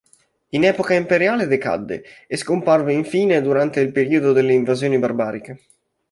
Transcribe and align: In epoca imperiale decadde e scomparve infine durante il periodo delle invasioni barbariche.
In 0.57 0.63
epoca 0.63 0.95
imperiale 0.95 1.45
decadde 1.45 2.03
e 2.27 2.35
scomparve 2.35 2.91
infine 2.91 3.39
durante 3.39 3.81
il 3.81 3.91
periodo 3.91 4.33
delle 4.33 4.53
invasioni 4.53 4.97
barbariche. 4.97 5.59